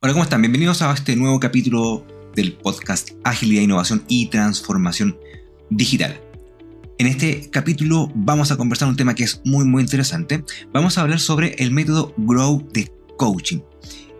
Hola, 0.00 0.12
¿cómo 0.12 0.22
están? 0.22 0.40
Bienvenidos 0.42 0.82
a 0.82 0.92
este 0.92 1.16
nuevo 1.16 1.40
capítulo 1.40 2.06
del 2.34 2.54
podcast 2.54 3.10
Agilidad, 3.24 3.62
Innovación 3.62 4.04
y 4.08 4.26
Transformación 4.26 5.18
Digital. 5.70 6.20
En 6.98 7.06
este 7.06 7.50
capítulo 7.50 8.10
vamos 8.14 8.50
a 8.50 8.56
conversar 8.56 8.88
un 8.88 8.96
tema 8.96 9.14
que 9.14 9.24
es 9.24 9.40
muy 9.44 9.64
muy 9.64 9.82
interesante. 9.82 10.44
Vamos 10.72 10.96
a 10.96 11.02
hablar 11.02 11.20
sobre 11.20 11.54
el 11.58 11.70
método 11.70 12.14
Grow 12.16 12.66
de 12.72 12.92
Coaching. 13.16 13.60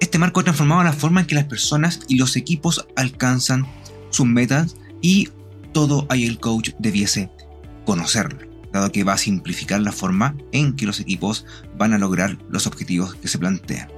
Este 0.00 0.18
marco 0.18 0.40
ha 0.40 0.44
transformado 0.44 0.82
la 0.84 0.92
forma 0.92 1.20
en 1.20 1.26
que 1.26 1.34
las 1.34 1.44
personas 1.44 2.00
y 2.08 2.16
los 2.16 2.36
equipos 2.36 2.86
alcanzan 2.96 3.66
sus 4.10 4.26
metas 4.26 4.76
y 5.00 5.28
todo 5.72 6.06
el 6.10 6.38
coach 6.38 6.70
debiese 6.78 7.30
conocerlo, 7.84 8.46
dado 8.74 8.92
que 8.92 9.04
va 9.04 9.14
a 9.14 9.18
simplificar 9.18 9.80
la 9.80 9.92
forma 9.92 10.36
en 10.52 10.74
que 10.74 10.86
los 10.86 11.00
equipos 11.00 11.46
van 11.76 11.92
a 11.92 11.98
lograr 11.98 12.38
los 12.50 12.66
objetivos 12.66 13.14
que 13.14 13.28
se 13.28 13.38
plantean. 13.38 13.88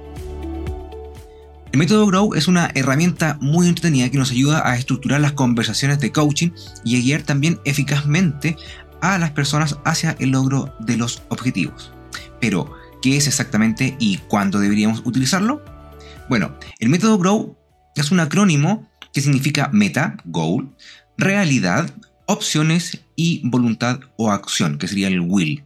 El 1.71 1.79
método 1.79 2.05
Grow 2.07 2.33
es 2.33 2.47
una 2.47 2.71
herramienta 2.75 3.37
muy 3.41 3.67
entretenida 3.67 4.09
que 4.09 4.17
nos 4.17 4.31
ayuda 4.31 4.67
a 4.67 4.77
estructurar 4.77 5.19
las 5.19 5.33
conversaciones 5.33 5.99
de 5.99 6.11
coaching 6.11 6.51
y 6.85 6.95
a 6.95 7.01
guiar 7.01 7.23
también 7.23 7.59
eficazmente 7.65 8.55
a 9.01 9.17
las 9.17 9.31
personas 9.31 9.77
hacia 9.83 10.15
el 10.19 10.31
logro 10.31 10.73
de 10.79 10.97
los 10.97 11.23
objetivos. 11.29 11.91
Pero, 12.39 12.73
¿qué 13.01 13.17
es 13.17 13.27
exactamente 13.27 13.95
y 13.99 14.17
cuándo 14.17 14.59
deberíamos 14.59 15.01
utilizarlo? 15.05 15.63
Bueno, 16.29 16.57
el 16.79 16.89
método 16.89 17.17
Grow 17.17 17.57
es 17.95 18.11
un 18.11 18.19
acrónimo 18.19 18.87
que 19.13 19.21
significa 19.21 19.69
meta, 19.73 20.17
goal, 20.25 20.75
realidad, 21.17 21.93
opciones 22.27 22.99
y 23.15 23.41
voluntad 23.43 23.99
o 24.17 24.31
acción, 24.31 24.77
que 24.77 24.87
sería 24.87 25.07
el 25.07 25.21
will. 25.21 25.63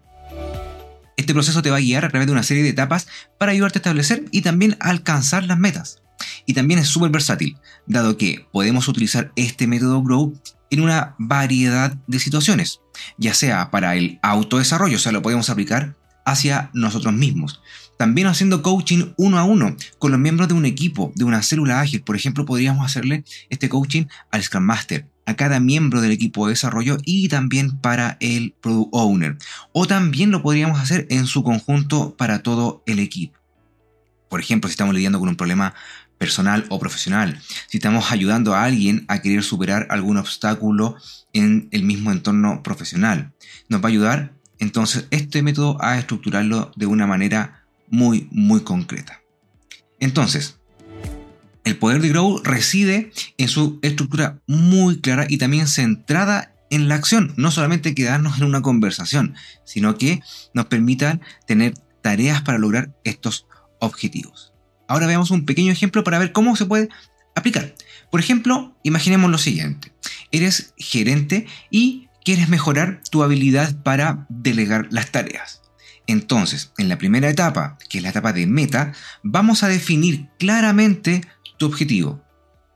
Este 1.18 1.34
proceso 1.34 1.62
te 1.62 1.70
va 1.70 1.78
a 1.78 1.82
guiar 1.82 2.06
a 2.06 2.10
través 2.10 2.28
de 2.28 2.32
una 2.32 2.44
serie 2.44 2.64
de 2.64 2.70
etapas 2.70 3.08
para 3.38 3.52
ayudarte 3.52 3.80
a 3.80 3.82
establecer 3.82 4.26
y 4.32 4.42
también 4.42 4.78
alcanzar 4.80 5.44
las 5.44 5.60
metas. 5.60 6.02
Y 6.46 6.54
también 6.54 6.80
es 6.80 6.88
súper 6.88 7.12
versátil, 7.12 7.58
dado 7.86 8.18
que 8.18 8.48
podemos 8.52 8.88
utilizar 8.88 9.32
este 9.36 9.68
método 9.68 10.02
Grow 10.02 10.34
en 10.70 10.82
una 10.82 11.16
variedad 11.20 11.96
de 12.08 12.20
situaciones, 12.20 12.80
ya 13.18 13.34
sea 13.34 13.72
para 13.72 13.96
el 13.96 14.20
autodesarrollo, 14.22 14.96
o 14.96 15.00
sea, 15.00 15.12
lo 15.12 15.22
podemos 15.22 15.50
aplicar 15.50 15.96
hacia 16.26 16.70
nosotros 16.74 17.14
mismos. 17.14 17.62
También 17.98 18.28
haciendo 18.28 18.64
coaching 18.64 19.14
uno 19.18 19.38
a 19.38 19.44
uno 19.44 19.76
con 20.00 20.12
los 20.12 20.20
miembros 20.20 20.48
de 20.48 20.56
un 20.56 20.66
equipo, 20.66 21.12
de 21.16 21.24
una 21.24 21.44
célula 21.44 21.82
ágil. 21.82 22.02
Por 22.02 22.16
ejemplo, 22.16 22.46
podríamos 22.46 22.84
hacerle 22.84 23.24
este 23.50 23.70
coaching 23.70 24.06
al 24.32 24.42
Scrum 24.42 24.64
Master, 24.64 25.08
a 25.26 25.36
cada 25.36 25.60
miembro 25.60 26.02
del 26.02 26.12
equipo 26.12 26.46
de 26.46 26.54
desarrollo 26.54 26.98
y 27.06 27.28
también 27.28 27.78
para 27.78 28.18
el 28.20 28.54
Product 28.62 28.90
Owner. 28.92 29.38
O 29.72 29.88
también 29.88 30.32
lo 30.32 30.42
podríamos 30.42 30.80
hacer 30.80 31.08
en 31.10 31.28
su 31.28 31.44
conjunto 31.44 32.16
para 32.18 32.44
todo 32.44 32.84
el 32.86 33.00
equipo. 33.00 33.40
Por 34.30 34.40
ejemplo, 34.40 34.68
si 34.68 34.74
estamos 34.74 34.96
lidiando 34.96 35.20
con 35.20 35.30
un 35.30 35.36
problema 35.36 35.74
personal 36.18 36.66
o 36.70 36.80
profesional, 36.80 37.42
si 37.68 37.78
estamos 37.78 38.12
ayudando 38.12 38.54
a 38.56 38.64
alguien 38.64 39.06
a 39.08 39.22
querer 39.22 39.44
superar 39.44 39.88
algún 39.90 40.18
obstáculo 40.18 40.96
en 41.34 41.68
el 41.72 41.84
mismo 41.84 42.12
entorno 42.12 42.64
profesional, 42.64 43.34
nos 43.70 43.82
va 43.82 43.86
a 43.86 43.90
ayudar 43.90 44.34
entonces 44.60 45.08
este 45.10 45.42
método 45.42 45.78
a 45.82 45.98
estructurarlo 45.98 46.72
de 46.76 46.86
una 46.86 47.08
manera 47.08 47.66
muy, 47.90 48.30
muy 48.32 48.62
concreta. 48.62 49.22
Entonces, 50.00 50.60
el 51.64 51.78
poder 51.78 52.02
de 52.02 52.10
Grow 52.10 52.42
reside 52.44 53.12
en 53.38 53.48
su 53.48 53.80
estructura 53.82 54.40
muy 54.48 55.00
clara 55.00 55.26
y 55.30 55.38
también 55.38 55.68
centrada 55.68 56.54
en 56.70 56.88
la 56.88 56.96
acción, 56.96 57.34
no 57.38 57.52
solamente 57.52 57.94
quedarnos 57.94 58.38
en 58.38 58.46
una 58.46 58.62
conversación, 58.62 59.36
sino 59.66 59.98
que 59.98 60.22
nos 60.54 60.66
permitan 60.68 61.22
tener 61.46 61.74
tareas 62.02 62.42
para 62.42 62.58
lograr 62.58 62.96
estos 63.04 63.46
objetivos. 63.80 64.54
Ahora 64.88 65.08
veamos 65.08 65.32
un 65.32 65.46
pequeño 65.46 65.72
ejemplo 65.72 66.04
para 66.04 66.18
ver 66.18 66.32
cómo 66.32 66.56
se 66.56 66.66
puede 66.66 66.90
aplicar. 67.36 67.76
Por 68.10 68.20
ejemplo, 68.20 68.76
imaginemos 68.84 69.30
lo 69.30 69.38
siguiente. 69.38 69.94
Eres 70.32 70.74
gerente 70.78 71.46
y 71.70 72.08
quieres 72.24 72.50
mejorar 72.50 73.02
tu 73.10 73.24
habilidad 73.24 73.82
para 73.84 74.26
delegar 74.30 74.88
las 74.92 75.12
tareas. 75.12 75.62
Entonces, 76.08 76.74
en 76.78 76.90
la 76.90 76.98
primera 76.98 77.30
etapa, 77.30 77.78
que 77.90 78.00
es 78.00 78.04
la 78.04 78.10
etapa 78.10 78.34
de 78.34 78.48
meta, 78.48 78.94
vamos 79.24 79.64
a 79.64 79.68
definir 79.68 80.28
claramente 80.40 81.22
objetivo. 81.66 82.24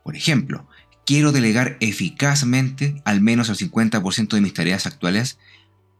Por 0.03 0.15
ejemplo, 0.15 0.67
quiero 1.05 1.31
delegar 1.31 1.77
eficazmente 1.79 3.01
al 3.05 3.21
menos 3.21 3.49
el 3.49 3.57
50% 3.57 4.29
de 4.29 4.41
mis 4.41 4.53
tareas 4.53 4.85
actuales 4.85 5.37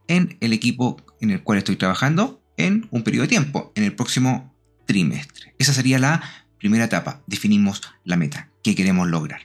en 0.07 0.38
el 0.41 0.53
equipo 0.53 0.97
en 1.22 1.31
el 1.31 1.41
cual 1.44 1.57
estoy 1.57 1.75
trabajando 1.75 2.41
en 2.57 2.88
un 2.91 3.03
periodo 3.03 3.23
de 3.23 3.29
tiempo, 3.29 3.72
en 3.75 3.84
el 3.84 3.96
próximo 3.96 4.56
trimestre. 4.85 5.53
Esa 5.57 5.73
sería 5.73 6.00
la 6.00 6.23
primera 6.59 6.85
etapa. 6.85 7.22
Definimos 7.28 7.81
la 8.03 8.16
meta 8.16 8.50
que 8.63 8.75
queremos 8.75 9.07
lograr. 9.07 9.41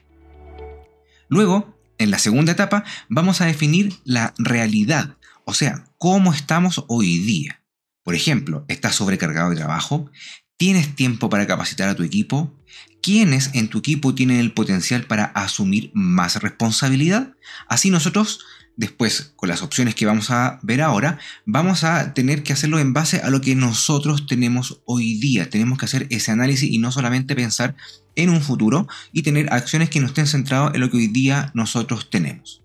Luego, 1.28 1.78
en 1.98 2.10
la 2.10 2.18
segunda 2.18 2.52
etapa, 2.52 2.84
vamos 3.08 3.40
a 3.40 3.46
definir 3.46 3.94
la 4.04 4.34
realidad, 4.38 5.16
o 5.44 5.54
sea, 5.54 5.84
cómo 5.98 6.32
estamos 6.32 6.84
hoy 6.88 7.18
día. 7.18 7.62
Por 8.02 8.14
ejemplo, 8.14 8.64
¿estás 8.68 8.94
sobrecargado 8.96 9.50
de 9.50 9.56
trabajo? 9.56 10.10
¿Tienes 10.60 10.94
tiempo 10.94 11.30
para 11.30 11.46
capacitar 11.46 11.88
a 11.88 11.94
tu 11.94 12.02
equipo? 12.02 12.54
¿Quiénes 13.00 13.48
en 13.54 13.68
tu 13.68 13.78
equipo 13.78 14.14
tienen 14.14 14.40
el 14.40 14.52
potencial 14.52 15.04
para 15.04 15.24
asumir 15.24 15.90
más 15.94 16.36
responsabilidad? 16.42 17.32
Así 17.66 17.88
nosotros, 17.88 18.44
después, 18.76 19.32
con 19.36 19.48
las 19.48 19.62
opciones 19.62 19.94
que 19.94 20.04
vamos 20.04 20.30
a 20.30 20.60
ver 20.62 20.82
ahora, 20.82 21.18
vamos 21.46 21.82
a 21.82 22.12
tener 22.12 22.42
que 22.42 22.52
hacerlo 22.52 22.78
en 22.78 22.92
base 22.92 23.22
a 23.22 23.30
lo 23.30 23.40
que 23.40 23.54
nosotros 23.54 24.26
tenemos 24.26 24.82
hoy 24.84 25.14
día. 25.14 25.48
Tenemos 25.48 25.78
que 25.78 25.86
hacer 25.86 26.06
ese 26.10 26.30
análisis 26.30 26.70
y 26.70 26.76
no 26.76 26.92
solamente 26.92 27.34
pensar 27.34 27.74
en 28.14 28.28
un 28.28 28.42
futuro 28.42 28.86
y 29.14 29.22
tener 29.22 29.50
acciones 29.54 29.88
que 29.88 30.00
no 30.00 30.08
estén 30.08 30.26
centradas 30.26 30.74
en 30.74 30.82
lo 30.82 30.90
que 30.90 30.98
hoy 30.98 31.06
día 31.06 31.52
nosotros 31.54 32.10
tenemos. 32.10 32.60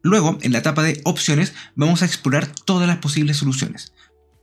Luego, 0.00 0.38
en 0.40 0.52
la 0.52 0.60
etapa 0.60 0.82
de 0.82 1.02
opciones, 1.04 1.52
vamos 1.74 2.00
a 2.00 2.06
explorar 2.06 2.46
todas 2.64 2.88
las 2.88 2.96
posibles 2.98 3.36
soluciones 3.36 3.93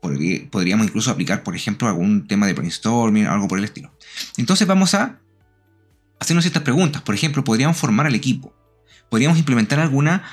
podríamos 0.01 0.87
incluso 0.87 1.11
aplicar, 1.11 1.43
por 1.43 1.55
ejemplo, 1.55 1.87
algún 1.87 2.27
tema 2.27 2.47
de 2.47 2.53
brainstorming, 2.53 3.27
algo 3.27 3.47
por 3.47 3.59
el 3.59 3.65
estilo. 3.65 3.95
Entonces 4.37 4.67
vamos 4.67 4.93
a 4.93 5.19
hacernos 6.19 6.45
estas 6.45 6.63
preguntas. 6.63 7.01
Por 7.01 7.15
ejemplo, 7.15 7.43
podríamos 7.43 7.77
formar 7.77 8.07
al 8.07 8.15
equipo. 8.15 8.53
Podríamos 9.09 9.37
implementar 9.37 9.79
alguna 9.79 10.23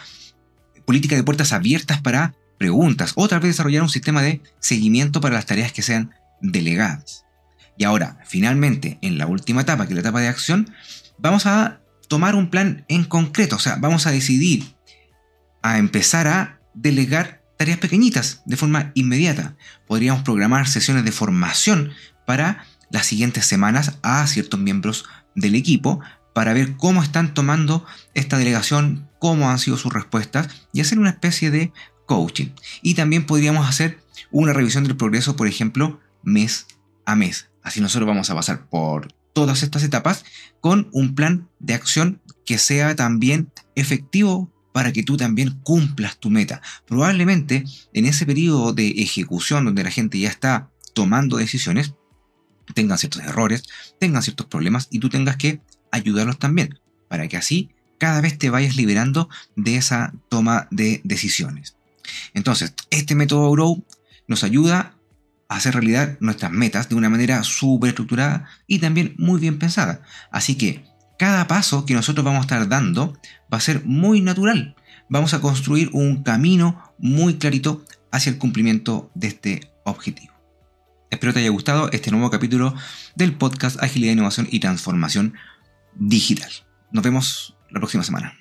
política 0.84 1.16
de 1.16 1.22
puertas 1.22 1.52
abiertas 1.52 2.00
para 2.00 2.34
preguntas 2.58 3.12
o 3.14 3.28
tal 3.28 3.40
vez 3.40 3.50
desarrollar 3.50 3.82
un 3.82 3.88
sistema 3.88 4.22
de 4.22 4.40
seguimiento 4.58 5.20
para 5.20 5.34
las 5.34 5.46
tareas 5.46 5.72
que 5.72 5.82
sean 5.82 6.12
delegadas. 6.40 7.24
Y 7.76 7.84
ahora, 7.84 8.18
finalmente, 8.26 8.98
en 9.02 9.18
la 9.18 9.26
última 9.26 9.60
etapa, 9.60 9.86
que 9.86 9.92
es 9.92 9.96
la 9.96 10.00
etapa 10.00 10.20
de 10.20 10.28
acción, 10.28 10.74
vamos 11.18 11.46
a 11.46 11.80
tomar 12.08 12.34
un 12.34 12.50
plan 12.50 12.84
en 12.88 13.04
concreto, 13.04 13.56
o 13.56 13.60
sea, 13.60 13.76
vamos 13.76 14.06
a 14.06 14.10
decidir 14.10 14.64
a 15.62 15.78
empezar 15.78 16.26
a 16.26 16.60
delegar 16.74 17.37
tareas 17.58 17.78
pequeñitas 17.78 18.42
de 18.46 18.56
forma 18.56 18.92
inmediata. 18.94 19.56
Podríamos 19.86 20.22
programar 20.22 20.66
sesiones 20.66 21.04
de 21.04 21.12
formación 21.12 21.92
para 22.24 22.64
las 22.90 23.04
siguientes 23.04 23.44
semanas 23.44 23.98
a 24.02 24.26
ciertos 24.26 24.58
miembros 24.58 25.04
del 25.34 25.54
equipo 25.54 26.00
para 26.32 26.54
ver 26.54 26.76
cómo 26.76 27.02
están 27.02 27.34
tomando 27.34 27.84
esta 28.14 28.38
delegación, 28.38 29.08
cómo 29.18 29.50
han 29.50 29.58
sido 29.58 29.76
sus 29.76 29.92
respuestas 29.92 30.48
y 30.72 30.80
hacer 30.80 30.98
una 30.98 31.10
especie 31.10 31.50
de 31.50 31.72
coaching. 32.06 32.50
Y 32.80 32.94
también 32.94 33.26
podríamos 33.26 33.68
hacer 33.68 33.98
una 34.30 34.52
revisión 34.52 34.84
del 34.84 34.96
progreso, 34.96 35.36
por 35.36 35.48
ejemplo, 35.48 36.00
mes 36.22 36.66
a 37.04 37.16
mes. 37.16 37.50
Así 37.62 37.80
nosotros 37.80 38.06
vamos 38.06 38.30
a 38.30 38.34
pasar 38.34 38.68
por 38.68 39.12
todas 39.32 39.62
estas 39.62 39.82
etapas 39.82 40.24
con 40.60 40.88
un 40.92 41.14
plan 41.14 41.48
de 41.58 41.74
acción 41.74 42.20
que 42.46 42.58
sea 42.58 42.94
también 42.94 43.50
efectivo 43.74 44.50
para 44.78 44.92
que 44.92 45.02
tú 45.02 45.16
también 45.16 45.58
cumplas 45.64 46.18
tu 46.18 46.30
meta. 46.30 46.62
Probablemente 46.86 47.64
en 47.92 48.06
ese 48.06 48.24
periodo 48.26 48.72
de 48.72 48.86
ejecución 48.90 49.64
donde 49.64 49.82
la 49.82 49.90
gente 49.90 50.20
ya 50.20 50.28
está 50.28 50.70
tomando 50.94 51.36
decisiones, 51.36 51.94
tengan 52.74 52.96
ciertos 52.96 53.24
errores, 53.24 53.64
tengan 53.98 54.22
ciertos 54.22 54.46
problemas 54.46 54.86
y 54.92 55.00
tú 55.00 55.08
tengas 55.08 55.36
que 55.36 55.60
ayudarlos 55.90 56.38
también, 56.38 56.78
para 57.08 57.26
que 57.26 57.36
así 57.36 57.70
cada 57.98 58.20
vez 58.20 58.38
te 58.38 58.50
vayas 58.50 58.76
liberando 58.76 59.28
de 59.56 59.74
esa 59.74 60.14
toma 60.28 60.68
de 60.70 61.00
decisiones. 61.02 61.76
Entonces, 62.32 62.72
este 62.90 63.16
método 63.16 63.50
Grow 63.50 63.84
nos 64.28 64.44
ayuda 64.44 64.94
a 65.48 65.56
hacer 65.56 65.74
realidad 65.74 66.18
nuestras 66.20 66.52
metas 66.52 66.88
de 66.88 66.94
una 66.94 67.10
manera 67.10 67.42
súper 67.42 67.88
estructurada 67.88 68.48
y 68.68 68.78
también 68.78 69.16
muy 69.18 69.40
bien 69.40 69.58
pensada. 69.58 70.02
Así 70.30 70.54
que 70.54 70.84
cada 71.18 71.48
paso 71.48 71.84
que 71.84 71.94
nosotros 71.94 72.24
vamos 72.24 72.38
a 72.38 72.42
estar 72.42 72.68
dando 72.68 73.18
va 73.52 73.58
a 73.58 73.60
ser 73.60 73.84
muy 73.84 74.20
natural. 74.20 74.76
Vamos 75.10 75.32
a 75.32 75.40
construir 75.40 75.88
un 75.92 76.22
camino 76.22 76.92
muy 76.98 77.36
clarito 77.38 77.84
hacia 78.10 78.30
el 78.30 78.38
cumplimiento 78.38 79.10
de 79.14 79.28
este 79.28 79.72
objetivo. 79.84 80.34
Espero 81.10 81.32
te 81.32 81.40
haya 81.40 81.48
gustado 81.48 81.90
este 81.92 82.10
nuevo 82.10 82.30
capítulo 82.30 82.74
del 83.16 83.32
podcast 83.34 83.82
Agilidad, 83.82 84.12
Innovación 84.12 84.46
y 84.50 84.60
Transformación 84.60 85.34
Digital. 85.94 86.50
Nos 86.92 87.02
vemos 87.02 87.56
la 87.70 87.80
próxima 87.80 88.04
semana. 88.04 88.36